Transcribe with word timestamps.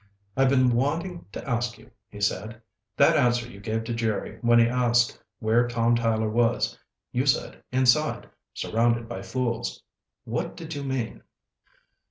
"I've 0.35 0.49
been 0.49 0.71
wanting 0.71 1.27
to 1.31 1.47
ask 1.47 1.77
you," 1.77 1.91
he 2.09 2.19
said. 2.19 2.59
"That 2.97 3.15
answer 3.15 3.47
you 3.47 3.59
gave 3.59 3.83
to 3.83 3.93
Jerry 3.93 4.39
when 4.41 4.57
he 4.57 4.65
asked 4.65 5.21
where 5.37 5.67
Tom 5.67 5.93
Tyler 5.95 6.27
was. 6.31 6.75
You 7.11 7.27
said 7.27 7.61
'Inside. 7.71 8.27
Surrounded 8.55 9.07
by 9.07 9.21
fools.' 9.21 9.83
What 10.23 10.57
did 10.57 10.73
you 10.73 10.83
mean?" 10.83 11.21